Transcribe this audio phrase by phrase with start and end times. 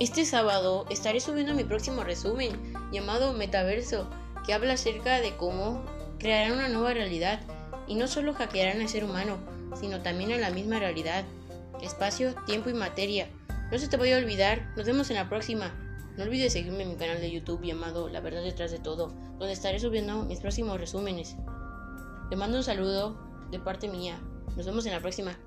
[0.00, 2.52] Este sábado estaré subiendo mi próximo resumen
[2.90, 4.08] llamado Metaverso,
[4.46, 5.84] que habla acerca de cómo
[6.18, 7.42] crearán una nueva realidad
[7.86, 9.36] y no solo hackearán al ser humano,
[9.78, 11.26] sino también a la misma realidad,
[11.82, 13.28] espacio, tiempo y materia.
[13.70, 15.70] No se te vaya a olvidar, nos vemos en la próxima.
[16.16, 19.08] No olvides seguirme en mi canal de YouTube llamado La Verdad detrás de todo,
[19.38, 21.36] donde estaré subiendo mis próximos resúmenes.
[22.30, 24.18] Te mando un saludo de parte mía.
[24.56, 25.38] Nos vemos en la próxima.